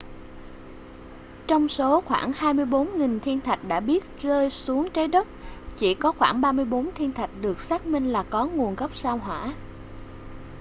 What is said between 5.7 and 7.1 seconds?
chỉ có khoảng 34